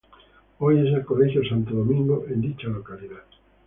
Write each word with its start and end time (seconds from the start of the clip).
Hoy 0.57 0.79
es 0.79 0.95
el 0.95 1.05
Colegio 1.05 1.47
Santo 1.47 1.75
Domingo 1.75 2.25
en 2.27 2.41
dicha 2.41 2.67
localidad. 2.67 3.21